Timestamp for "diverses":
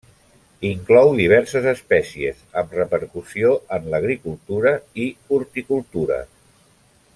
1.19-1.67